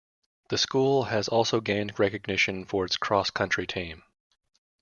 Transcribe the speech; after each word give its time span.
The 0.49 0.57
school 0.57 1.03
has 1.03 1.27
also 1.27 1.61
gained 1.61 1.99
recognition 1.99 2.65
for 2.65 2.85
its 2.85 2.97
Cross 2.97 3.29
Country 3.29 3.67
team. 3.67 4.01